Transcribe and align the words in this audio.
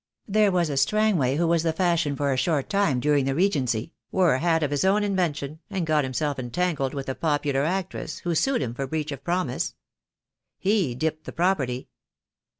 There 0.27 0.51
was 0.51 0.71
a 0.71 0.77
Strangway 0.77 1.35
who 1.35 1.45
was 1.45 1.61
the 1.61 1.71
fashion 1.71 2.15
for 2.15 2.33
a 2.33 2.35
short 2.35 2.71
time 2.71 2.99
during 2.99 3.25
the 3.25 3.35
Regency, 3.35 3.93
wore 4.11 4.33
a 4.33 4.39
hat 4.39 4.63
of 4.63 4.71
his 4.71 4.83
own 4.83 5.03
invention, 5.03 5.59
and 5.69 5.85
got 5.85 6.03
himself 6.03 6.39
entangled 6.39 6.95
with 6.95 7.07
a 7.07 7.13
popular 7.13 7.61
actress, 7.63 8.17
who 8.21 8.33
sued 8.33 8.63
him 8.63 8.73
for 8.73 8.87
breach 8.87 9.11
of 9.11 9.23
promise. 9.23 9.75
He 10.57 10.95
dipped 10.95 11.25
the 11.25 11.31
pro 11.31 11.53
perty. 11.53 11.87